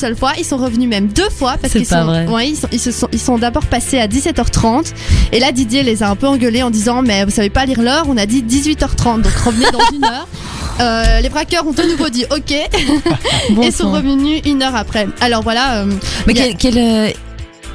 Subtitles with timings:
[0.00, 2.80] seule fois, ils sont revenus même deux fois parce qu'ils sont, ouais, ils sont, ils
[2.80, 4.92] se sont, ils sont d'abord passés à 17h30
[5.32, 7.80] et là Didier les a un peu engueulés en disant mais vous savez pas lire
[7.80, 10.26] l'heure, on a dit 18h30 donc revenez dans une heure.
[10.80, 12.54] Euh, les braqueurs ont de nouveau dit ok
[13.50, 15.08] Bon et sont revenus une heure après.
[15.20, 15.74] Alors voilà.
[15.82, 15.92] euh,
[16.26, 17.12] Mais a-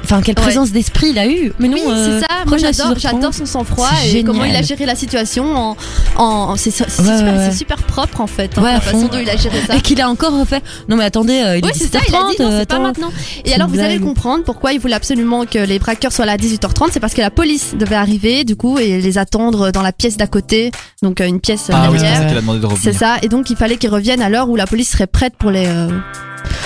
[0.06, 0.42] enfin, quelle Ouais.
[0.42, 1.52] présence d'esprit il a eu.
[1.58, 2.44] Mais non, oui, euh, c'est ça.
[2.46, 3.00] Moi, j'adore, 6h30.
[3.00, 5.44] j'adore son sang-froid et comment il a géré la situation.
[5.56, 5.76] En,
[6.16, 8.56] en, c'est, super, super propre en fait.
[8.56, 9.08] hein, la façon fond.
[9.08, 9.76] dont il a géré ça.
[9.76, 10.60] Et qu'il a encore refait.
[10.88, 12.58] Non mais attendez, euh, il Oui, est c'est ça, il a dit 17h30, non, euh,
[12.60, 13.12] c'est pas maintenant.
[13.44, 16.36] Et alors, vous allez comprendre pourquoi il voulait absolument que les braqueurs soient là à
[16.36, 16.88] 18h30.
[16.92, 20.16] C'est parce que la police devait arriver, du coup, et les attendre dans la pièce
[20.16, 20.70] d'à côté.
[21.02, 22.30] Donc, euh, une pièce Ah derrière.
[22.82, 23.16] c'est ça.
[23.22, 25.66] Et donc, il fallait qu'ils reviennent à l'heure où la police serait prête pour les.
[25.66, 25.88] euh,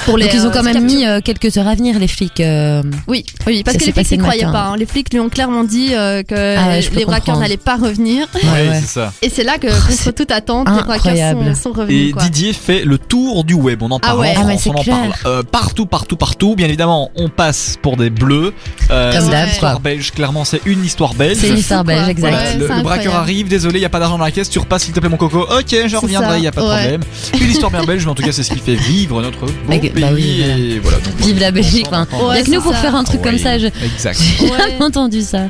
[0.04, 2.08] pour les Donc ils ont euh, quand même mis euh, quelques heures à venir les
[2.08, 2.40] flics.
[2.40, 4.68] euh, Oui, oui, parce que les flics n'y croyaient pas.
[4.68, 4.76] hein.
[4.76, 8.26] Les flics lui ont clairement dit euh, que Ah ouais, les braqueurs n'allaient pas revenir.
[8.34, 8.78] Oui, Ouais, ouais.
[8.80, 9.12] c'est ça.
[9.22, 12.08] Et c'est là que, Oh, contre toute attente, les braqueurs sont, sont revenus.
[12.08, 12.22] Et quoi.
[12.24, 13.82] Didier fait le tour du web.
[13.82, 14.36] On en Ah parle ouais.
[14.36, 14.96] en Ah, mais France, c'est on en clair.
[14.96, 16.54] parle euh, partout, partout, partout.
[16.56, 18.52] Bien évidemment, on passe pour des bleus.
[18.90, 20.10] Euh, Comme une histoire belge.
[20.12, 21.38] Clairement, c'est une histoire belge.
[21.40, 22.30] C'est une histoire belge, exact.
[22.58, 24.84] Voilà, le, braqueur arrive, désolé, il y a pas d'argent dans la caisse, tu repasses
[24.84, 25.40] s'il te plaît mon coco.
[25.42, 27.00] Ok, je reviendrai, il y a pas de problème.
[27.40, 29.52] Une histoire bien belge, mais en tout cas c'est ce qui fait vivre notre beau
[29.90, 30.02] Bah, pays.
[30.02, 30.58] bah oui, voilà.
[30.58, 32.06] et voilà, donc, Vive voilà, la Belgique, enfin.
[32.12, 32.78] Ouais, Il y a que nous pour ça.
[32.78, 33.58] faire un truc comme ça.
[33.58, 34.18] je- Exact.
[34.38, 34.58] J'ai Ouais.
[34.58, 35.42] jamais entendu ça.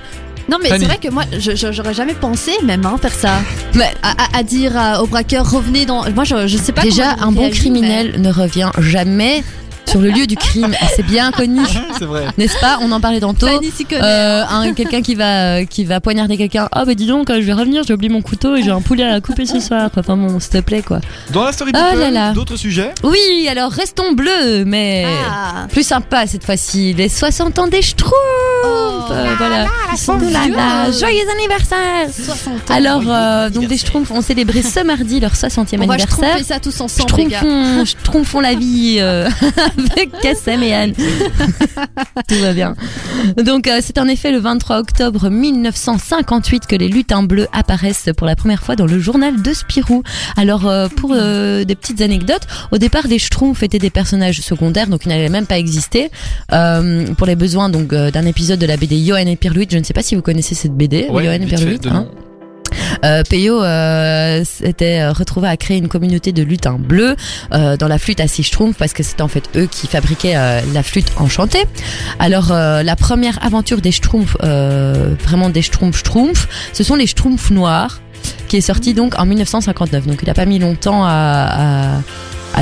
[0.51, 3.35] Non, mais c'est vrai que moi, j'aurais jamais pensé même hein, faire ça.
[3.75, 6.05] Mais À, à- à dire à- aux braqueurs, revenez dans.
[6.13, 6.83] Moi, je, je sais pas.
[6.83, 9.45] déjà, un bon criminel ne revient jamais
[9.91, 10.73] sur le lieu du crime.
[10.73, 11.61] Et C'est bien connu,
[11.99, 12.27] c'est vrai.
[12.39, 13.47] n'est-ce pas On en parlait tantôt.
[13.93, 16.69] Euh, un quelqu'un qui va euh, qui va poignarder quelqu'un.
[16.73, 18.81] Ah bah dis donc, euh, je vais revenir, j'ai oublié mon couteau et j'ai un
[18.81, 19.91] poulet à couper ce soir.
[19.97, 21.01] Enfin bon, s'il te plaît quoi.
[21.31, 25.67] Dans la story Oh d'autres sujets Oui, alors restons bleus, mais Ah.
[25.71, 26.95] plus sympa cette fois-ci.
[26.95, 28.15] Les 60 ans des Schtroumpfs.
[28.65, 29.01] Oh.
[29.11, 29.67] Euh, voilà.
[29.93, 30.55] Ils sont Oh là vieux.
[30.55, 32.09] là, joyeux anniversaire.
[32.13, 32.75] 60 ans.
[32.75, 33.79] Alors euh, donc des anniversaire.
[33.79, 36.07] Schtroumpfs ont célébré ce mardi leur 60e on va anniversaire.
[36.31, 37.39] tromper ça tous ensemble, les gars.
[37.39, 39.29] Schtroumpfons, Schtroumpfons la vie euh,
[39.91, 40.93] avec Kassem et Anne.
[42.29, 42.75] Tout va bien.
[43.37, 48.27] Donc euh, c'est en effet le 23 octobre 1958 que les lutins bleus apparaissent pour
[48.27, 50.03] la première fois dans le journal de Spirou.
[50.37, 54.89] Alors euh, pour euh, des petites anecdotes, au départ les Schtroumpfs étaient des personnages secondaires
[54.89, 56.11] donc ils n'allaient même pas exister
[56.53, 59.67] euh, pour les besoins donc euh, d'un épisode de la BD Johan et Pierre-Louis.
[59.71, 61.79] Je ne sais pas si vous connaissez cette BD, Ouais, Johan et Pierre-Louis.
[63.05, 67.17] Euh, Peyo euh, s'était euh, retrouvé à créer une communauté de lutins bleus
[67.53, 70.35] euh, dans la flûte à six schtroumpfs parce que c'était en fait eux qui fabriquaient
[70.73, 71.65] la flûte enchantée.
[72.19, 78.01] Alors la première aventure des schtroumpfs, vraiment des schtroumpfs schtroumpfs, ce sont les schtroumpfs noirs
[78.49, 80.07] qui est sorti donc en 1959.
[80.07, 82.01] Donc il n'a pas mis longtemps à,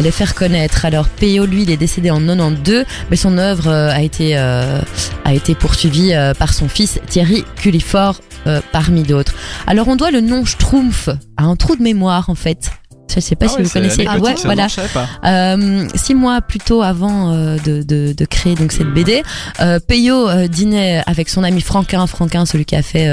[0.00, 0.84] les faire connaître.
[0.84, 5.54] Alors Peyo, lui, il est décédé en 92, mais son œuvre a été a été
[5.54, 9.34] poursuivie par son fils Thierry Cullifort euh, parmi d'autres.
[9.66, 12.70] Alors on doit le nom Schtroumpf à un trou de mémoire en fait.
[13.14, 14.06] Je sais pas Ah si ouais, vous connaissez.
[14.06, 14.62] anecdotique, ouais, voilà.
[14.64, 15.08] non, je savais pas.
[15.24, 19.22] Euh, six mois plus tôt avant euh, de, de, de créer donc cette BD,
[19.60, 23.08] euh, Peyo euh, dînait avec son ami Franquin, Franquin celui qui a fait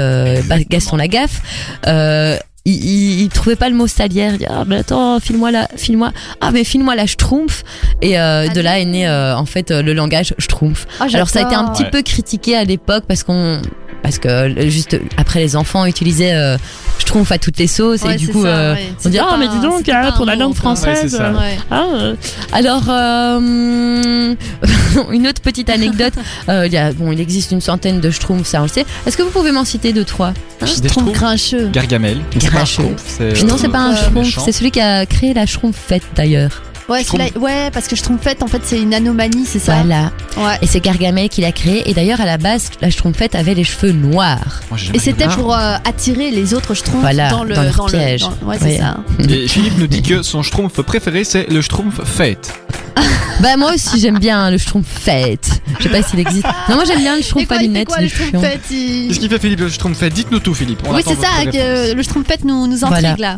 [0.68, 1.40] Gaston Lagaffe.
[1.86, 4.32] Euh, il, il, il trouvait pas le mot salière.
[4.34, 7.62] Il dit ah mais attends file-moi la file-moi ah mais file-moi la schtroumpf
[8.02, 10.86] et euh, de là est né euh, en fait euh, le langage schtroumpf.
[11.00, 11.90] Ah, Alors ça a été un petit Ouais.
[11.90, 13.62] peu critiqué à l'époque parce qu'on
[14.02, 16.56] parce que euh, juste après les enfants utilisaient euh,
[16.98, 18.92] schtroumpf à toutes les sauces et du coup ça, euh, ouais.
[19.04, 21.54] on dit ah pas mais dis donc hein, pas pour la langue française Ouais, euh,
[21.70, 22.14] ah, euh,
[22.52, 24.34] alors, euh,
[25.12, 26.14] une autre petite anecdote.
[26.48, 28.84] Euh, il, y a, bon, il existe une centaine de schtroumpfs, ça on le sait.
[29.04, 30.32] Est-ce que vous pouvez m'en citer deux, trois?
[30.60, 31.68] Des Schtroumpf schtroumpfs grincheux.
[31.68, 32.18] Gargamel.
[32.38, 33.46] C'est pas un Grincheux.
[33.46, 36.62] Non, c'est pas un schtroumpf, c'est celui qui a créé la schtroumpfette d'ailleurs.
[36.88, 40.12] Ouais, celui-là- ouais, parce que Schtroumpfette, en fait, c'est une anomalie, c'est ça Voilà.
[40.36, 40.56] Ouais.
[40.62, 41.88] Et c'est Gargamel qui l'a créé.
[41.90, 44.60] Et d'ailleurs, à la base, la schtroumpfette avait les cheveux noirs.
[44.70, 47.90] Moi, Et c'était pour euh, attirer les autres Schtroumpfs Voilà, dans le dans leur le-
[47.90, 48.20] piège.
[48.20, 48.78] dans- ouais, c'est Ouais.
[48.78, 48.98] ça.
[49.28, 52.52] Et Philippe nous dit que son schtroumpf préféré c'est le schtroumpf fête.
[53.40, 55.60] Bah, moi aussi, j'aime bien le schtroumpfette.
[55.78, 56.46] Je sais pas s'il existe.
[56.70, 57.86] Non, moi, j'aime bien le schtroumpf à lunettes.
[57.88, 58.08] quoi, le.
[58.08, 60.14] Schtroumpfette il- Qu'est-ce qu'il fait Philippe le schtroumpf fête?
[60.14, 60.80] Dites-nous tout Philippe.
[60.88, 63.10] On Oui, c'est ça, que le Schtroumpfette nous, nous Voilà.
[63.10, 63.36] intrigue là.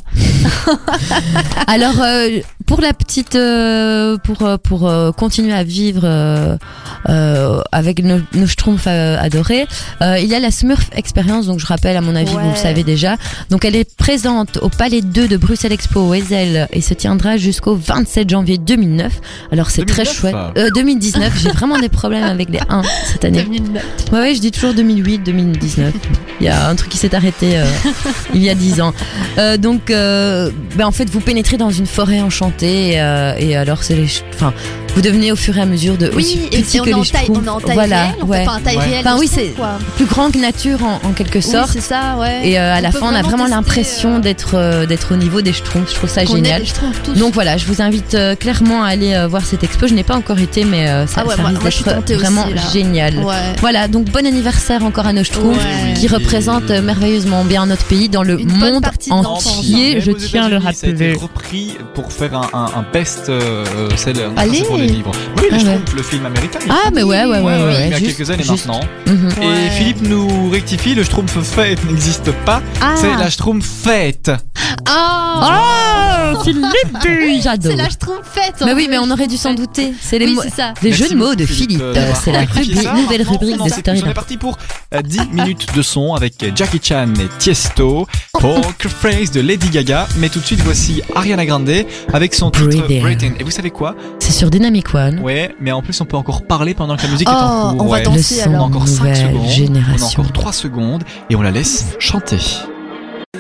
[1.67, 2.29] Alors euh,
[2.69, 6.57] pour la petite euh, pour euh, pour euh, continuer à vivre euh,
[7.09, 9.67] euh, avec nos, nos schtroumpfs euh, adorés,
[10.03, 12.55] euh, il y a la Smurf Experience donc je rappelle à mon avis vous le
[12.55, 13.17] savez déjà.
[13.49, 17.39] Donc elle est présente au Palais 2 de Bruxelles Expo au Ezel et se tiendra
[17.39, 19.15] jusqu'au 27 janvier 2009.
[19.51, 20.35] Alors c'est très 2009, chouette.
[20.35, 20.53] ça.
[20.59, 23.45] Euh, 2019, j'ai vraiment des problèmes avec les 1 cette année.
[23.45, 23.83] 2009.
[24.13, 25.95] Ouais, ouais, je dis toujours 2008, 2019.
[26.41, 27.65] Il y a un truc qui s'est arrêté euh,
[28.35, 28.93] il y a 10 ans.
[29.39, 33.83] Euh, donc, euh, ben en fait, vous pénétrez dans une forêt enchantée euh, et alors
[33.83, 34.53] c'est les, enfin,
[34.99, 36.91] vous devenez au fur et à mesure de aussi Oui, et, petit et on, que
[36.91, 38.39] est en les taille, on est en taille voilà, réelle, on ouais.
[38.41, 38.83] fait pas un taille Ouais.
[38.85, 38.99] réelle.
[39.07, 39.55] Enfin, de oui, c'est-
[39.95, 41.71] plus grand que nature en, en quelque Oui, sorte.
[41.73, 42.49] c'est ça, ouais.
[42.51, 45.17] et euh, à On la fin, on a vraiment l'impression euh, d'être euh, d'être au
[45.17, 45.91] niveau des Schtroumpfs.
[45.91, 46.63] Je trouve ça génial.
[46.63, 47.13] des Schtroumpfs tous.
[47.15, 49.87] Donc voilà, je vous invite euh, clairement à aller euh, voir cette expo.
[49.87, 52.15] Je n'ai pas encore été, mais euh, ça, Ah ouais, ça moi- risque d'être aussi,
[52.15, 53.25] vraiment génial.
[53.61, 55.65] Voilà, donc bon anniversaire encore à nos Schtroumpfs
[55.95, 59.95] qui représentent merveilleusement bien notre pays dans le Une monde entier.
[59.95, 61.15] Même Je tiens à le rappeler.
[61.15, 63.27] repris pour faire un, un, un best
[63.97, 64.29] seller.
[64.37, 64.59] Ça, Allez.
[64.89, 65.59] Oui, Ah les ouais.
[65.61, 66.59] Schtroumpfs, le film américain.
[66.65, 68.67] il Ah, mais ouais, ouais, ouais, ouais, ouais, il y a juste- quelques années juste.
[68.67, 68.81] maintenant.
[69.07, 69.31] Mhm.
[69.43, 69.71] Et Ouais.
[69.71, 72.95] Philippe nous rectifie, le Schtroumpf fête n'existe pas, Ah.
[72.97, 74.31] c'est la Schtroumpf fête.
[74.87, 75.88] Ah, Oh,
[76.45, 77.71] Philippe, j'adore.
[77.73, 78.63] c'est la Schtroumpfette.
[78.65, 79.93] Mais oui, mais on aurait dû s'en douter.
[80.01, 80.43] C'est les Oui, mots.
[80.45, 80.75] c'est ça.
[80.83, 82.95] Les Merci jeux de mots de Philippe, euh, c'est la rubrique- ça.
[82.95, 84.03] nouvelle rubrique de Story.
[84.05, 84.57] On est parti pour
[84.95, 90.07] euh, 10 minutes de son avec Jackie Chan et Tiesto, Poker Face de Lady Gaga.
[90.19, 91.71] Mais tout de suite, voici Ariana Grande
[92.13, 93.01] avec son titre Breathe In.
[93.03, 93.33] Breathe In.
[93.41, 93.95] Et vous savez quoi?
[94.19, 95.21] C'est sur Dynamic One.
[95.21, 97.73] Ouais, mais en plus, on peut encore parler pendant que la musique est Oh, en
[97.77, 97.83] cours.
[97.87, 98.03] on va ouais.
[98.03, 98.67] danser Le On a alors.
[98.67, 99.37] encore 5 Nouvelle secondes.
[99.41, 100.21] On a génération.
[100.23, 102.39] encore 3 secondes et on la laisse chanter.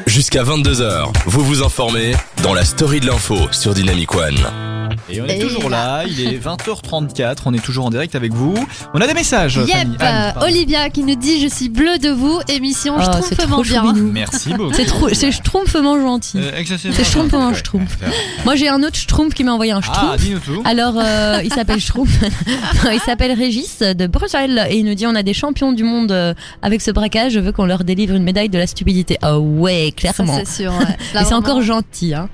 [0.08, 4.67] Jusqu'à 22h, vous vous informez dans la story de l'info sur Dynamic One.
[5.10, 8.32] Et on est Et toujours là, il est 20h34, on est toujours en direct avec
[8.32, 8.54] vous.
[8.94, 9.56] On a des messages.
[9.56, 9.96] Yep, Fanny.
[10.00, 10.34] euh, Anne.
[10.42, 13.84] Olivia qui nous dit je suis bleue de vous, émission Oh, Schtroumpfement trop bien.
[13.86, 14.10] choubinou.
[14.12, 14.72] Merci beaucoup.
[14.74, 16.38] C'est trop, c'est schtroumpfement gentil.
[16.38, 16.62] Euh.
[16.66, 17.54] C'est Schtroumpfement Ouais.
[17.54, 17.96] Schtroumpf.
[18.44, 20.16] Moi, j'ai un autre Schtroumpf qui m'a envoyé un Ah, Schtroumpf.
[20.20, 20.62] dis-nous tout.
[20.64, 22.10] Alors, euh, il s'appelle Schtroumpf.
[22.92, 26.12] il s'appelle Régis de Bruxelles et il nous dit on a des champions du monde
[26.12, 27.32] euh, avec ce braquage.
[27.32, 29.16] Je veux qu'on leur délivre une médaille de la stupidité.
[29.22, 30.38] Ah ouais, Ça, clairement.
[30.44, 30.72] c'est sûr.
[30.72, 30.84] ouais.
[31.14, 32.14] Là, Et c'est encore gentil.
[32.14, 32.28] Hein.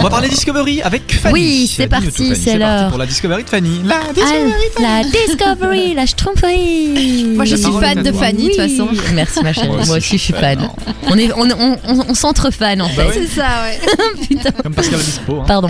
[0.00, 1.32] On va parler Discovery avec Fanny.
[1.34, 2.88] Oui, c'est parti, c'est parti l'heure.
[2.88, 3.82] pour la Discovery de Fanny.
[3.84, 4.52] La Ah, Discovery.
[4.80, 7.24] la Discovery, la Schtroumpferie.
[7.36, 8.10] Moi, je suis fan de.
[8.12, 8.88] Fanny, de toute façon.
[9.14, 9.68] Merci ma chérie.
[9.68, 10.58] Moi aussi, je suis fan.
[10.58, 10.70] fan.
[11.08, 12.96] On est, on, on, on, on s'entre-fan en fait.
[12.96, 13.26] Bah oui.
[13.28, 13.78] C'est ça, ouais.
[14.28, 14.50] Putain.
[14.62, 15.40] Comme Pascal Obispo.
[15.40, 15.44] Hein.
[15.46, 15.68] Pardon.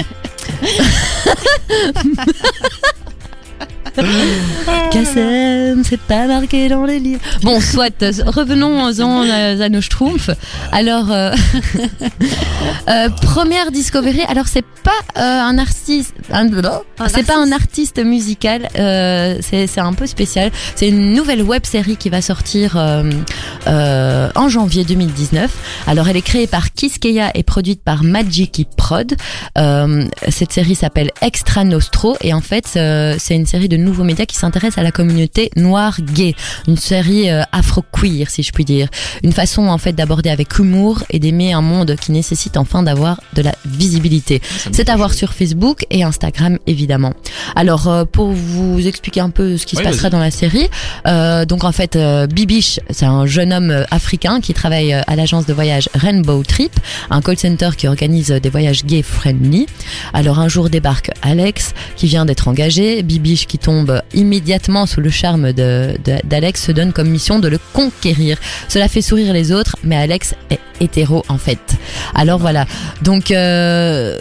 [4.91, 7.21] Kassem, c'est pas marqué dans les livres.
[7.43, 10.31] Bon, soit, euh, revenons-en à, à nos schtroumpfs.
[10.73, 11.33] Alors, euh,
[12.89, 14.23] euh, première Discovery.
[14.29, 16.49] Alors, c'est pas euh, un artiste, un,
[17.09, 18.69] c'est pas un artiste musical.
[18.79, 20.51] Euh, c'est un peu spécial.
[20.75, 23.09] C'est une nouvelle web série qui va sortir euh,
[23.67, 25.51] euh, en janvier 2019.
[25.87, 29.15] Alors, elle est créée par Kiskeya et produite par Magiki Prod.
[29.59, 34.05] Euh, cette série s'appelle Extra Nostro et en fait euh, c'est une série de nouveaux
[34.05, 36.37] médias qui s'intéresse à la communauté noire gay,
[36.69, 38.89] une série euh, afro-queer si je puis dire,
[39.25, 43.21] une façon en fait d'aborder avec humour et d'aimer un monde qui nécessite enfin d'avoir
[43.35, 44.41] de la visibilité.
[44.69, 47.15] Me C'est à voir sur Facebook et Instagram évidemment.
[47.57, 50.69] Alors euh, pour vous expliquer un peu ce qui Oui, se passera dans la série,
[51.07, 55.47] euh, donc en fait euh, Bibiche c'est un jeune homme africain qui travaille à l'agence
[55.47, 56.73] de voyage Rainbow Trip,
[57.11, 59.67] un call center qui organise des voyages gay friendly.
[60.13, 63.70] Alors un jour débarque Alex qui vient d'être engagé, Bibiche qui tombe
[64.15, 68.39] immédiatement sous le charme de- de- d'Alex se donne comme mission de le conquérir.
[68.69, 71.59] Cela fait sourire les autres, mais Alex est hétéro en fait.
[72.15, 72.67] Alors voilà,
[73.03, 74.19] donc euh,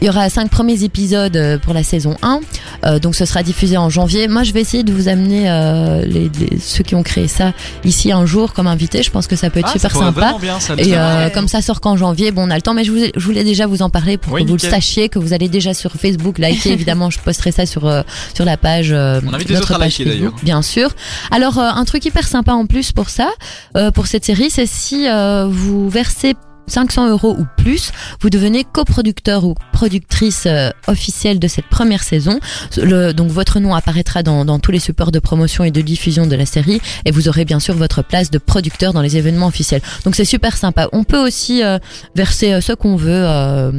[0.00, 2.40] il y aura cinq premiers épisodes euh, pour la saison 1,
[2.84, 4.28] euh, donc ce sera diffusé en janvier.
[4.28, 7.52] Moi, je vais essayer de vous amener euh, les, les- ceux qui ont créé ça
[7.84, 9.02] ici un jour comme invité.
[9.02, 10.36] Je pense que ça peut être Ah, super sympa.
[10.40, 12.84] bien, ça, Et euh, comme ça sort qu'en janvier, bon on a le temps, mais
[12.84, 14.70] je, vous, je voulais déjà vous en parler pour Oui, que vous nickel.
[14.70, 16.70] le sachiez, que vous allez déjà sur Facebook liker.
[16.72, 18.02] évidemment, je posterai ça sur euh,
[18.34, 18.90] sur la page.
[18.92, 20.34] euh, On invite les notre autres à liker, d'ailleurs.
[20.42, 20.90] bien sûr.
[21.30, 23.30] Alors euh, un truc hyper sympa en plus pour ça,
[23.76, 26.34] euh, pour cette série, c'est si euh, vous versez
[26.66, 27.90] 500 euros ou plus,
[28.22, 29.54] vous devenez coproducteur ou
[29.88, 32.38] productrice euh, officielle de cette première saison.
[32.78, 36.26] Le, donc votre nom apparaîtra dans, dans tous les supports de promotion et de diffusion
[36.26, 39.46] de la série et vous aurez bien sûr votre place de producteur dans les événements
[39.46, 39.82] officiels.
[40.06, 40.88] Donc c'est super sympa.
[40.92, 41.78] On peut aussi euh,
[42.14, 43.10] verser euh, ce qu'on veut.
[43.12, 43.72] euh,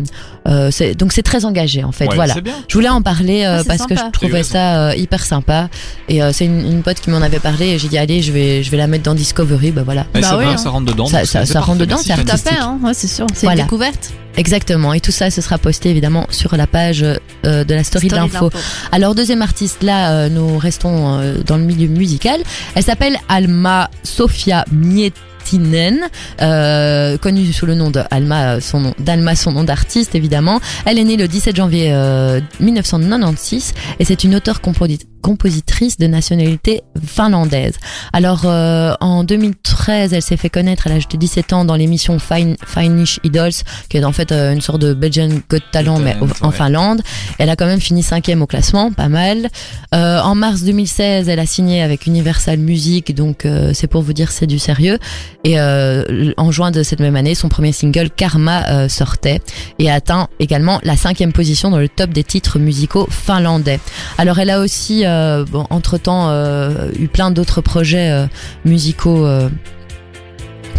[0.47, 2.07] euh, c'est- donc c'est très engagé en fait.
[2.07, 2.35] Ouais, voilà.
[2.67, 4.11] Je voulais en parler euh, parce que je sympa.
[4.11, 5.69] trouvais ça euh, hyper sympa
[6.07, 8.31] et euh, c'est une, une pote qui m'en avait parlé et j'ai dit allez je
[8.31, 10.57] vais je vais la mettre dans Discovery bah voilà Bah ça, oui, va, hein.
[10.57, 11.07] ça rentre dedans.
[11.07, 12.25] Ça- ça- ça rentre dedans, c'est Fanny.
[12.25, 12.53] Tout à artistique.
[12.57, 12.77] fait, hein.
[12.83, 13.25] ouais, c'est sûr.
[13.33, 13.61] C'est Voilà.
[13.61, 14.11] une découverte.
[14.37, 18.07] exactement et tout ça ce sera posté évidemment sur la page euh, de la story,
[18.07, 18.49] de Story l'info.
[18.91, 22.41] alors deuxième artiste là euh, nous restons euh, dans le milieu musical.
[22.75, 26.01] Elle s'appelle Alma Sofia Mietinen,
[26.41, 30.59] euh, connue sous le nom de Alma, euh, son nom, d'Alma, son nom d'artiste évidemment.
[30.85, 36.81] Elle est née le 17 janvier euh, 1996 et c'est une auteure-compositrice compositrice de nationalité
[37.03, 37.73] finlandaise.
[38.13, 42.19] Alors euh, en 2013, elle s'est fait connaître à l'âge de 17 ans dans l'émission
[42.19, 43.51] Fine, Finnish Idols,
[43.89, 46.51] qui est en fait euh, une sorte de Belgian Got Talent, mais au- en.
[46.51, 47.01] Finlande.
[47.39, 49.49] Elle a quand même fini cinquième au classement, pas mal.
[49.93, 54.31] Euh, en mars 2016, elle a signé avec Universal Music, donc c'est pour vous dire
[54.31, 54.99] c'est du sérieux.
[55.43, 59.41] Et en juin de cette même année, son premier single Karma sortait
[59.79, 63.79] et a atteint également la cinquième position dans le top des titres musicaux finlandais.
[64.17, 65.03] Alors elle a aussi,
[65.49, 68.27] bon, entre-temps, euh, eu plein d'autres projets euh,
[68.63, 69.27] musicaux.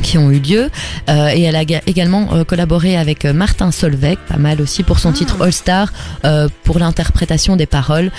[0.07, 0.71] Qui ont eu lieu
[1.09, 4.83] Euh, et elle a ga- également euh, collaboré avec euh, Martin Solveig, pas mal aussi
[4.83, 5.19] pour son Ah.
[5.21, 5.93] titre All Star
[6.25, 8.11] euh, pour l'interprétation des paroles,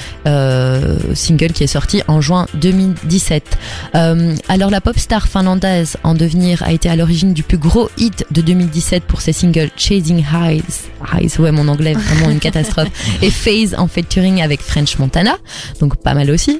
[1.13, 3.43] single qui est sorti en juin 2017.
[3.95, 7.89] Euh, alors la pop star finlandaise en devenir a été à l'origine du plus gros
[7.97, 12.39] hit de 2017 pour ses singles Chasing Highs, Highs ouais mon anglais est vraiment une
[12.39, 12.89] catastrophe,
[13.21, 15.35] et Phase en featuring avec French Montana,
[15.81, 16.59] donc pas mal aussi.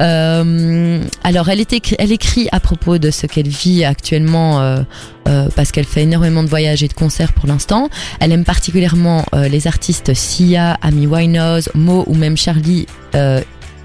[0.00, 4.82] Alors elle, est écri- elle écrit à propos de ce qu'elle vit actuellement euh,
[5.28, 7.88] euh, parce qu'elle fait énormément de voyages et de concerts pour l'instant.
[8.20, 12.86] Elle aime particulièrement euh, les artistes Sia, Amy Winehouse, Mo ou même Charlie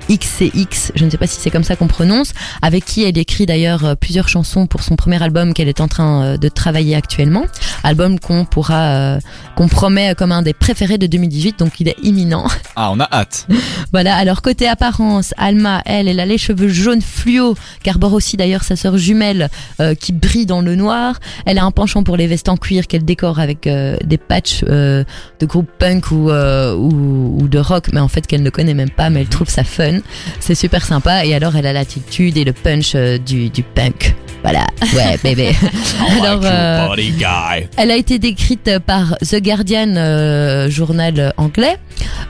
[0.09, 3.45] XCX, je ne sais pas si c'est comme ça qu'on prononce, avec qui elle écrit
[3.45, 6.95] d'ailleurs euh, plusieurs chansons pour son premier album qu'elle est en train euh, de travailler
[6.95, 7.45] actuellement.
[7.83, 9.19] Album qu'on pourra, euh,
[9.55, 12.47] qu'on promet comme un des préférés de 2018, donc il est imminent.
[12.81, 13.45] Ah, on a hâte.
[13.91, 18.63] Voilà, alors côté apparence, Alma, elle, elle a les cheveux jaunes fluo, qu'arbore aussi d'ailleurs
[18.63, 19.49] sa sœur jumelle
[19.81, 21.19] euh, qui brille dans le noir.
[21.45, 24.63] Elle a un penchant pour les vestes en cuir qu'elle décore avec euh, des patchs
[24.67, 25.03] euh,
[25.39, 28.73] de groupe punk ou, euh, ou, ou de rock, mais en fait qu'elle ne connaît
[28.73, 29.98] même pas, mais elle trouve ça fun.
[30.39, 34.15] C'est super sympa et alors elle a l'attitude et le punch euh, du, du punk.
[34.41, 34.65] Voilà,
[34.95, 35.51] ouais bébé.
[36.21, 36.87] alors, euh,
[37.77, 41.77] elle a été décrite par The Guardian, euh, journal anglais,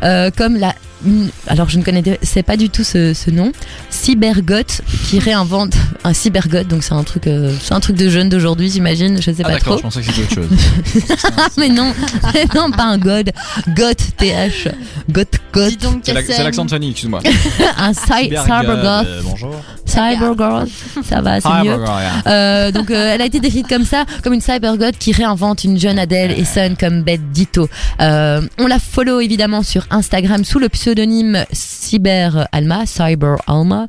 [0.04, 0.74] euh, comme la.
[1.06, 3.51] Une- Alors je ne connaissais pas du tout ce, ce nom,
[3.89, 6.68] cybergoth qui réinvente un cybergoth.
[6.68, 9.18] Donc c'est un truc, euh, c'est un truc de jeune d'aujourd'hui, j'imagine.
[9.22, 9.77] Je sais Ah, pas trop.
[9.77, 10.50] je pensais que c'était autre chose.
[11.58, 11.94] Mais non,
[12.56, 13.32] non pas un god,
[13.75, 14.34] goth th,
[15.12, 16.13] goth goth, C'est
[16.44, 17.22] l'accent de Fanny, excuse-moi.
[17.77, 19.56] un cy- Cybergoth, euh, bonjour.
[19.86, 20.70] cybergoth,
[21.08, 21.75] ça va, c'est mieux.
[22.27, 25.79] Euh, donc euh, elle a été décrite comme ça, comme une cybergoth qui réinvente une
[25.79, 27.68] jeune Adele et sonne comme Bette Ditto.
[28.00, 33.86] Euh, on la follow évidemment sur Instagram sous le pseudonyme Cyber Alma, Cyber Alma,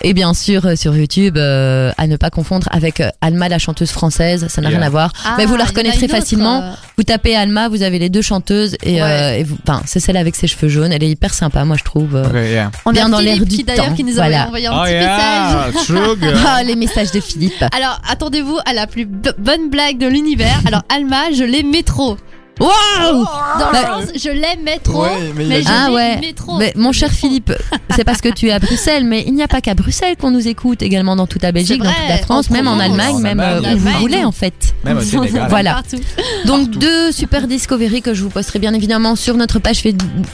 [0.00, 3.58] et bien sûr euh, sur YouTube euh, à ne pas confondre avec euh, Alma la
[3.58, 4.78] chanteuse française, ça n'a Yeah.
[4.78, 5.12] rien à voir.
[5.26, 6.72] Ah, Mais vous la il y en a reconnaîtrez autre, facilement.
[6.96, 10.16] Vous tapez Alma, vous avez les deux chanteuses et, euh, et vous, enfin c'est celle
[10.16, 10.92] avec ses cheveux jaunes.
[10.92, 12.22] Elle est hyper sympa, moi je trouve.
[12.34, 12.70] yeah.
[12.86, 14.46] On Bien a dans l'air du temps, qui nous a voilà.
[14.46, 16.20] envoyé un Oh petit message.
[16.22, 16.38] yeah.
[16.46, 17.62] Ah, les messages de Philippe.
[17.76, 20.60] Alors, attendez-vous à la plus bonne blague de l'univers.
[20.66, 22.16] Alors, Alma, je l'aimais trop.
[22.60, 23.24] Waouh
[23.58, 25.02] Dans Bah, le sens, je l'aimais trop.
[25.02, 26.32] Ouais, mais a mais je Ah ouais.
[26.34, 26.58] trop.
[26.58, 27.10] Mais mon cher.
[27.10, 27.52] Philippe,
[27.96, 30.30] c'est parce que tu es à Bruxelles, mais il n'y a pas qu'à Bruxelles qu'on
[30.30, 33.14] nous écoute, également dans toute la Belgique, dans toute la France, en même en Allemagne,
[33.14, 34.52] en même euh, Allemagne, où vous voulez en fait.
[34.84, 35.46] Même au Sénégal.
[35.48, 35.74] Voilà.
[35.74, 35.96] Partout.
[36.44, 36.78] Donc Partout.
[36.78, 39.88] deux super discovery que je vous posterai bien évidemment sur notre page Fa-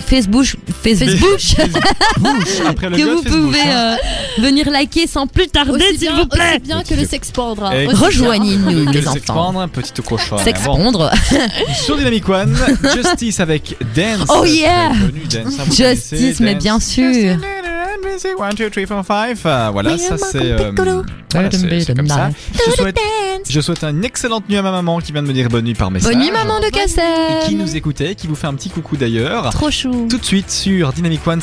[0.07, 1.19] Facebook, Facebook,
[2.19, 3.97] Bouche, après le que vous Facebook, pouvez hein.
[4.39, 6.43] euh, venir liker sans plus tarder, s'il vous plaît.
[6.57, 7.71] aussi bien que le sexpandre.
[7.93, 9.13] Rejoignez-nous les le enfants.
[9.15, 10.37] s'expandre, petite cochon.
[10.39, 11.11] S'expandre.
[12.19, 12.57] Dynamic One,
[12.95, 14.29] Justice avec Dance.
[14.29, 14.91] Oh yeah.
[14.91, 16.63] Connu, Dance, hein, Justice, mais Dance.
[16.63, 17.37] bien sûr.
[18.39, 19.41] One, two, three, four, five.
[19.45, 20.53] Euh, Voilà, ça c'est.
[20.53, 21.03] euh, voilà,
[21.97, 22.31] comme ça.
[22.53, 22.99] Je souhaite,
[23.49, 25.75] je souhaite une excellente nuit à ma maman qui vient de me dire bonne nuit
[25.75, 26.13] par message.
[26.13, 27.57] Bonne nuit maman de Et qui Cassel.
[27.57, 29.51] nous écoutait, qui vous fait un petit coucou d'ailleurs.
[29.51, 30.07] Trop chou.
[30.09, 31.41] Tout de suite sur Dynamic One.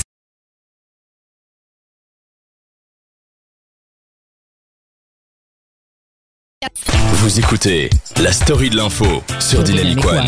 [7.13, 7.89] Vous écoutez
[8.21, 10.27] la story de l'info sur Dynamic One.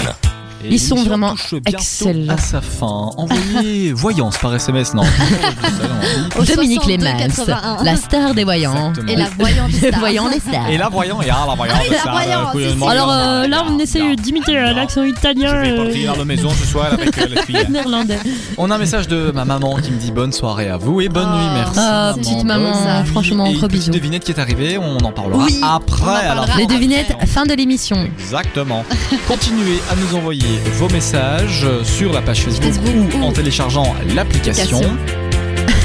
[0.64, 2.34] Et Ils sont vraiment excellents.
[2.34, 3.10] à sa fin.
[3.18, 5.04] Envoyez voyance par SMS, non.
[6.56, 7.84] Dominique 62, Lemans, 81.
[7.84, 8.94] la star des voyants.
[9.08, 9.08] Exactement.
[9.10, 10.00] Et la voyante star.
[10.00, 10.70] voyant des stars.
[10.70, 12.86] Et là, voyons, et ah, la voyante, Ah, la ça, voyante, euh.
[12.90, 16.26] Alors euh, là, on essaye d'imiter euh, l'accent italien Je vais euh, partir à la
[16.26, 17.66] maison ce soir avec euh, les filles.
[17.70, 18.20] néerlandais.
[18.58, 21.10] On a un message de ma maman qui me dit bonne soirée à vous et
[21.10, 21.38] bonne Oh.
[21.38, 21.80] nuit, merci.
[21.82, 22.74] Ah, petite maman,
[23.06, 23.92] franchement, gros bisous.
[23.92, 26.28] devinette qui est arrivée, on en parlera après.
[26.58, 27.98] Les devinettes, fin de l'émission.
[28.20, 28.84] Exactement.
[29.28, 34.78] Continuez à nous envoyer vos messages sur la page Facebook, Facebook ou en téléchargeant l'application.
[34.80, 34.98] Application.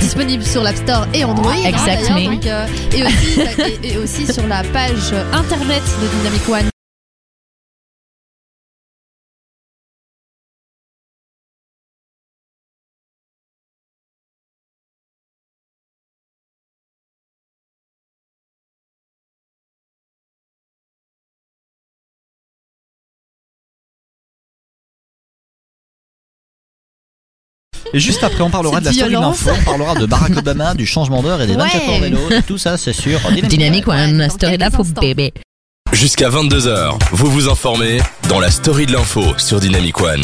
[0.00, 1.52] Disponible sur l'App Store et Android.
[1.52, 2.32] hein, Exactement.
[2.32, 3.40] donc, euh, et, aussi,
[3.82, 6.68] et, et aussi sur la page internet de Dynamic One.
[27.94, 29.50] Et juste après, on parlera de la story l'info.
[29.60, 31.64] On parlera de Barack Obama, du changement d'heure et des Ouais.
[31.64, 32.18] 24 heures vélo.
[32.46, 33.18] Tout ça, c'est sûr.
[33.48, 35.32] Dynamique One, dans story d'info bébé.
[35.92, 40.20] Jusqu'à 22h, vous vous informez dans la story de l'info sur Dynamic One.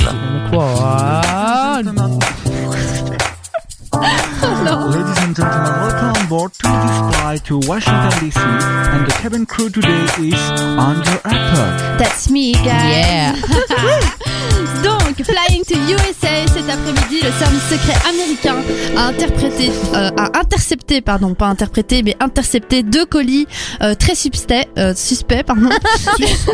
[3.92, 8.36] Ladies and gentlemen, welcome on board to this flight to Washington DC.
[8.38, 10.34] And the cabin crew today is
[10.78, 11.98] Under Airport.
[11.98, 12.64] That's me, guys.
[12.64, 13.34] Yeah.
[14.82, 18.56] Donc, Flying to USA cet après-midi, le service secret américain
[18.96, 23.46] a interprété, euh, a intercepté, pardon, pas interprété, mais intercepté deux colis
[23.82, 25.68] euh, très suspects, euh, suspects, pardon.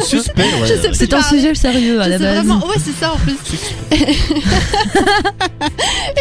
[0.03, 0.91] Suspect, ouais.
[0.93, 2.35] C'est un sujet sérieux à Je la sais base.
[2.47, 3.37] vraiment, ouais, c'est ça en plus.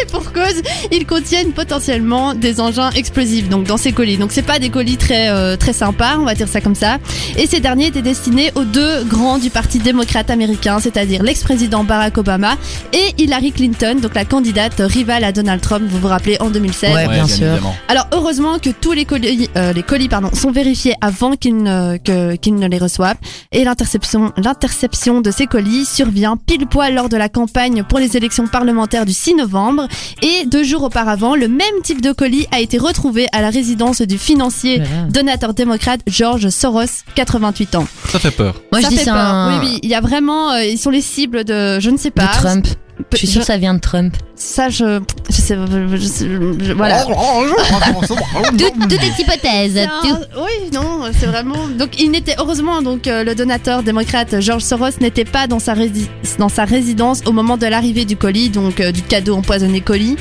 [0.00, 4.16] Et pour cause, ils contiennent potentiellement des engins explosifs donc dans ces colis.
[4.16, 6.98] Donc c'est pas des colis très euh, très sympas, on va dire ça comme ça.
[7.36, 12.18] Et ces derniers étaient destinés aux deux grands du Parti démocrate américain, c'est-à-dire l'ex-président Barack
[12.18, 12.56] Obama
[12.92, 16.94] et Hillary Clinton, donc la candidate rivale à Donald Trump, vous vous rappelez en 2016.
[16.94, 17.46] Ouais, bien sûr.
[17.46, 17.74] évidemment.
[17.88, 21.96] Alors heureusement que tous les colis, euh, les colis pardon, sont vérifiés avant qu'ils ne,
[21.96, 23.16] que- qu'ils ne les reçoivent
[23.52, 28.16] et l'interception, l'interception de ces colis survient pile poil lors de la campagne pour les
[28.16, 29.88] élections parlementaires du 6 novembre
[30.22, 34.02] et deux jours auparavant, le même type de colis a été retrouvé à la résidence
[34.02, 35.08] du financier Voilà.
[35.10, 37.86] donateur démocrate George Soros, 88 ans.
[38.08, 38.60] Ça fait peur.
[38.72, 39.60] Moi, ça je dis fait c'est un.
[39.60, 42.10] Oui, oui, il y a vraiment, euh, ils sont les cibles de, je ne sais
[42.10, 42.26] de pas.
[42.28, 42.66] Trump.
[43.12, 44.14] Je suis sûre que ça vient de Trump.
[44.36, 47.04] Ça, je, je sais, je- je- je- voilà.
[47.04, 49.72] Tout, tout est hypothèse.
[49.74, 51.68] C'est un- Oui, non, c'est vraiment.
[51.78, 55.74] Donc, il n'était heureusement donc euh, le donateur démocrate George Soros n'était pas dans sa
[55.74, 59.80] rési- dans sa résidence au moment de l'arrivée du colis, donc euh, du cadeau empoisonné
[59.80, 60.16] colis.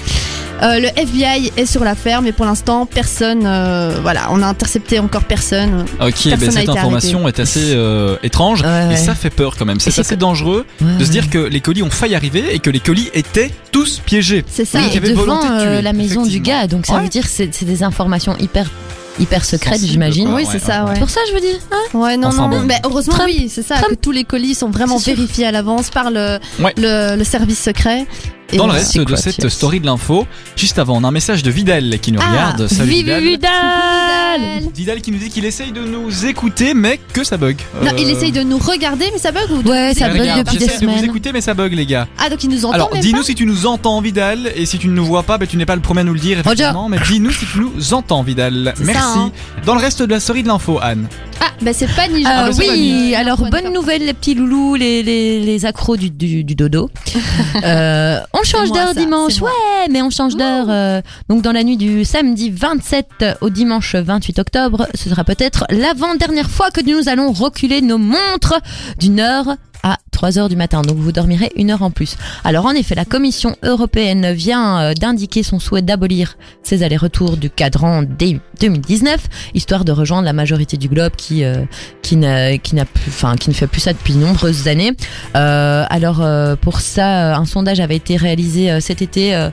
[0.62, 3.44] Euh, le FBI est sur l'affaire, mais pour l'instant, personne.
[3.46, 5.86] euh, voilà, on a intercepté encore personne.
[6.02, 8.94] Ok, Personne ben cette information est assez euh, étrange Ouais, ouais.
[8.94, 9.80] et ça fait peur quand même.
[9.80, 12.60] C'est assez que- dangereux Ouais, de se dire que les colis ont failli arriver et
[12.60, 14.44] que les colis étaient tous piégés.
[14.50, 14.80] C'est ça.
[14.80, 17.04] Oui, et avait devant de euh, la maison du gars, donc ça Ouais.
[17.04, 18.70] veut dire que c'est des informations hyper
[19.20, 20.28] hyper secrètes, Sensible, j'imagine.
[20.30, 20.90] Oui, ouais, c'est ça, ouais.
[20.90, 20.94] ouais.
[20.96, 21.58] C'est pour ça je veux dire.
[21.72, 22.60] hein Ouais, non, Enfin non.
[22.60, 22.66] bon.
[22.66, 23.30] Mais heureusement, Trump.
[23.30, 23.90] oui, c'est ça, Trump.
[23.90, 26.74] que tous les colis sont vraiment vérifiés à l'avance par le, Ouais.
[26.78, 28.06] le, le service secret.
[28.58, 29.54] Dans le reste de cette yes.
[29.54, 30.26] story de l'info,
[30.56, 32.68] juste avant, on a un message de Vidal qui nous Ah, regarde.
[32.68, 33.22] Salut Vive Vidal.
[33.24, 37.58] Vidal Vidal qui nous dit qu'il essaye de nous écouter, mais que ça bug.
[37.84, 40.18] Non, Euh, il essaye de nous regarder, mais ça bug ou Ouais, nous ça bug
[40.38, 41.06] depuis des j'essaie de vous semaines.
[41.06, 42.08] écouter, mais ça bug, les gars.
[42.18, 44.88] Ah, donc il nous entend Alors, dis-nous si tu nous entends, Vidal, et si tu
[44.88, 46.90] ne nous vois pas, ben, tu n'es pas le premier à nous le dire, effectivement,
[46.90, 48.74] mais dis-nous si tu nous entends, Vidal.
[48.80, 49.02] Merci.
[49.02, 49.32] ça, hein.
[49.66, 51.08] Dans le reste de la story de l'info, Anne.
[51.42, 54.14] Ah, bah c'est pas ni Euh, Ah, bah, oui, ni- alors Antoine, bonne nouvelle les
[54.14, 56.90] petits loulous, les, les, les accros du, du, du dodo.
[57.64, 60.68] Euh, on change d'heure dimanche, ouais, mais on change d'heure.
[60.70, 65.66] euh, donc dans la nuit du samedi 27 au dimanche 28 octobre, ce sera peut-être
[65.70, 68.60] l'avant-dernière fois que nous allons reculer nos montres
[68.98, 70.82] d'une heure à 3 heures du matin.
[70.82, 72.18] Donc vous dormirez une heure en plus.
[72.44, 77.50] Alors en effet, la Commission européenne vient euh, d'indiquer son souhait d'abolir ces allers-retours du
[77.50, 79.20] cadran dès 2019,
[79.54, 81.64] histoire de rejoindre la majorité du globe qui euh,
[82.02, 84.92] qui n'a qui n'a plus, enfin qui ne fait plus ça depuis de nombreuses années.
[85.36, 89.50] Euh, alors euh, pour ça, euh, un sondage avait été réalisé euh, cet été.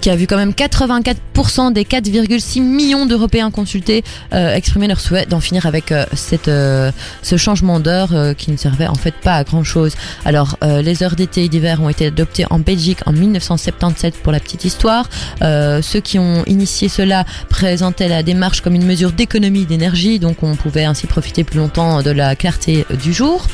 [0.00, 5.26] Qui a vu quand même 84% des 4,6 millions d'Européens consultés euh, exprimer leur souhait
[5.26, 6.90] d'en finir avec euh, cette, euh,
[7.22, 9.94] ce changement d'heure euh, qui ne servait en fait pas à grand chose.
[10.24, 14.32] Alors euh, les heures d'été et d'hiver ont été adoptées en Belgique en 1977 pour
[14.32, 15.08] la petite histoire.
[15.42, 20.42] Euh, ceux qui ont initié cela présentaient la démarche comme une mesure d'économie d'énergie, donc
[20.42, 23.46] on pouvait ainsi profiter plus longtemps de la clarté du jour.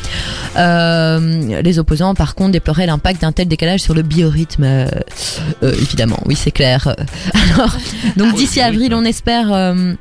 [0.57, 4.87] Les opposants, par contre, déploraient l'impact d'un tel décalage sur le biorhythme,
[5.63, 6.95] évidemment, oui, c'est clair.
[7.55, 7.77] Alors,
[8.17, 9.53] donc Ah, d'ici avril, on espère.
[9.53, 9.95] euh,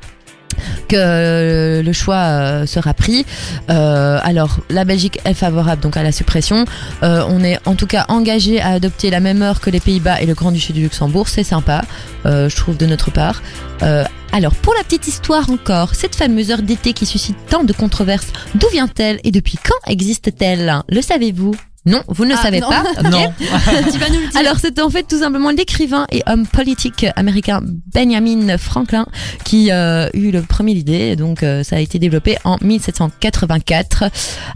[0.88, 3.24] que le choix euh, sera pris.
[3.70, 6.64] Euh, alors, la Belgique est favorable donc à la suppression.
[7.02, 10.20] Euh, on est en tout cas engagé à adopter la même heure que les Pays-Bas
[10.20, 11.28] et le Grand-Duché du Luxembourg.
[11.28, 11.82] C'est sympa,
[12.26, 13.42] euh, je trouve, de notre part.
[13.82, 17.72] Euh, alors, pour la petite histoire encore, cette fameuse heure d'été qui suscite tant de
[17.72, 20.82] controverses, d'où vient-elle et depuis quand existe-t-elle?
[20.88, 21.54] Le savez-vous?
[21.88, 22.68] Non, vous ne le Ah, savez non.
[22.68, 22.82] pas.
[23.02, 23.32] Non.
[23.38, 24.38] tu vas nous le dire.
[24.40, 27.60] Alors c'est en fait tout simplement l'écrivain et homme politique américain
[27.94, 29.06] Benjamin Franklin
[29.44, 31.16] qui euh, eut le premier idée.
[31.16, 34.04] Donc euh, ça a été développé en 1784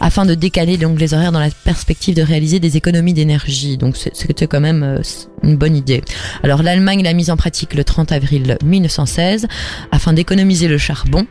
[0.01, 3.79] afin de décaler donc les horaires dans la perspective de réaliser des économies d'énergie.
[3.79, 5.01] Donc c'était quand même euh,
[5.43, 6.03] une bonne idée.
[6.43, 9.47] Alors l'Allemagne l'a mise en pratique le 30 avril 1916
[9.91, 11.27] afin d'économiser le charbon.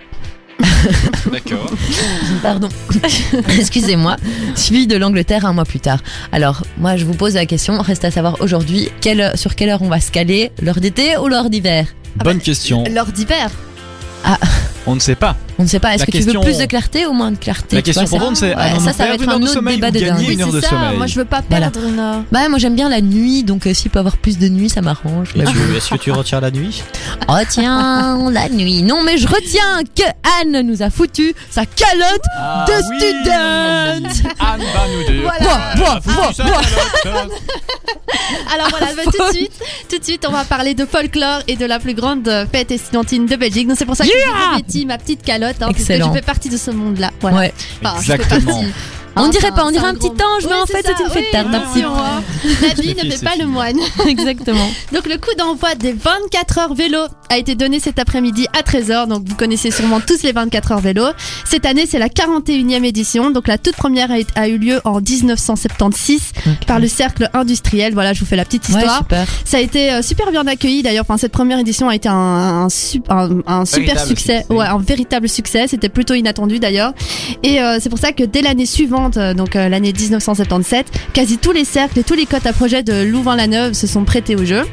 [1.32, 1.71] D'accord.
[2.41, 2.69] Pardon.
[3.58, 4.15] Excusez-moi.
[4.56, 6.00] Suivi de l'Angleterre un mois plus tard.
[6.32, 7.80] Alors, moi, je vous pose la question.
[7.82, 11.28] Reste à savoir aujourd'hui quelle, sur quelle heure on va se caler, l'heure d'été ou
[11.28, 11.88] l'heure d'hiver?
[12.19, 12.84] Ah Bonne bah, question.
[12.91, 13.50] L'heure d'hiver.
[14.86, 15.36] On ne sait pas.
[15.60, 15.94] On ne sait pas.
[15.96, 18.36] Est-ce que tu veux plus de clarté ou moins de clarté La question pour Ron,
[18.36, 20.18] c'est ouais, ça, ça va être un autre sommeil débat de dingue.
[20.20, 20.70] Oui, c'est de ça.
[20.70, 20.98] sommeil.
[20.98, 21.70] Moi, je veux pas Voilà.
[21.70, 22.22] perdre une heure.
[22.32, 24.82] Bah moi j'aime bien la nuit, donc euh, s'il peut avoir plus de nuit, ça
[24.82, 25.34] m'arrange.
[25.36, 26.84] Est-ce que tu retires la nuit?
[27.28, 28.82] Retiens la nuit.
[28.84, 30.04] Non mais je retiens que
[30.42, 32.98] Anne nous a foutu sa calotte Ah de oui.
[32.98, 34.26] student.
[34.40, 35.22] Anne va nous dire.
[35.24, 35.76] Voilà.
[35.76, 36.62] Bois, bois, bois.
[38.54, 39.52] Alors voilà, bah, tout de suite,
[39.90, 43.26] tout de suite, on va parler de folklore et de la plus grande fête estudiantine
[43.26, 43.68] de Belgique.
[43.68, 46.08] Donc c'est pour ça que Yeah j'ai revêti ma petite calotte, hein, parce que Excellent.
[46.10, 47.12] je fais partie de ce monde-là.
[47.21, 47.38] Voilà.
[47.38, 47.54] Ouais.
[47.84, 48.62] Enfin, je fais Exactement.
[48.62, 48.73] partie.
[49.15, 51.89] On Hein, dirait pas, on dirait un petit ange, mais en fait c'est une attention,
[51.95, 52.24] hein.
[52.62, 53.78] La vie ne fait pas le moine.
[54.08, 54.67] Exactement.
[54.93, 59.08] Donc le coup d'envoi des 24 heures vélo a été donné cet après-midi à 13h.
[59.08, 61.04] Donc vous connaissez sûrement tous les 24 heures vélo.
[61.45, 63.32] Cette année c'est la 41e édition.
[63.32, 66.32] Donc la toute première a, a eu lieu en 1976
[66.67, 67.93] par le cercle industriel.
[67.93, 68.97] Voilà, je vous fais la petite Ouais, histoire.
[69.00, 69.26] super.
[69.45, 71.06] Ça a été euh, super bien accueilli d'ailleurs.
[71.08, 74.38] Enfin, cette première édition a été un, un, sup- un- un super Véritable succès.
[74.39, 74.54] succès.
[74.54, 75.67] Ouais, un véritable succès.
[75.67, 76.93] C'était plutôt inattendu d'ailleurs.
[77.43, 81.38] Et euh, c'est pour ça que dès l'année suivante, euh, donc euh, l'année 1977, quasi
[81.38, 84.46] tous les cercles et tous les cotes à projet de Louvain-la-Neuve se sont prêtés au
[84.46, 84.64] jeu.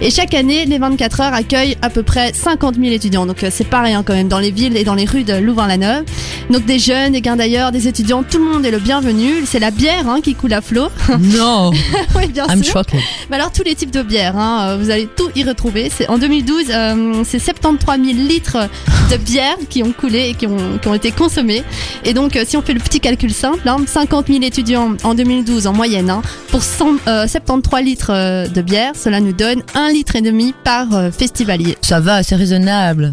[0.00, 3.26] Et chaque année, les 24 heures accueillent à peu près 50 000 étudiants.
[3.26, 5.34] Donc euh, c'est pas rien quand même dans les villes et dans les rues de
[5.34, 6.04] Louvain-la-Neuve.
[6.50, 9.44] Donc des jeunes, des gains d'ailleurs, des étudiants, tout le monde est le bienvenu.
[9.46, 10.88] C'est la bière hein, qui coule à flot.
[11.20, 11.70] Non,
[12.16, 12.72] oui, bien I'm sûr.
[12.74, 12.98] shocked.
[13.30, 15.90] Bah alors tous les types de bières, hein, vous allez tout y retrouver.
[15.94, 18.68] C'est en 2012, euh, c'est 73 000 litres
[19.10, 21.62] de bière qui ont coulé et qui ont, qui ont été consommés.
[22.04, 25.66] Et donc si on fait le petit calcul simple, hein, 50 000 étudiants en 2012
[25.66, 29.90] en moyenne hein, pour 100, euh, 73 litres euh, de bière, cela nous donne un
[29.90, 31.76] litre et demi par euh, festivalier.
[31.82, 33.10] Ça va, c'est raisonnable.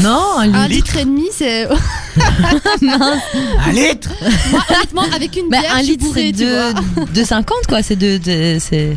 [0.00, 0.92] Non, un Un litre.
[0.92, 1.68] litre et demi, c'est.
[2.82, 4.10] Un litre
[4.52, 7.96] moi honnêtement avec une Bah, bière, un je litre c'est de, de 50 quoi, c'est
[7.96, 8.96] de, de c'est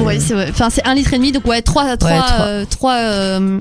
[0.00, 0.46] Ouais, c'est ouais.
[0.50, 2.46] enfin c'est un litre et demi, donc ouais, trois, trois, trois.
[2.46, 3.60] euh, trois, euh,